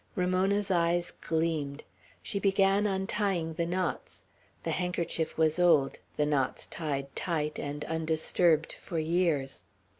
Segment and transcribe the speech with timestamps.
[0.15, 1.83] Ramona's eyes gleamed.
[2.23, 4.23] She began untying the knots.
[4.63, 9.63] The handkerchief was old, the knots tied tight, and undisturbed for years.